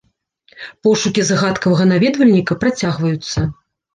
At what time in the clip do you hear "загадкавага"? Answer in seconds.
1.27-1.85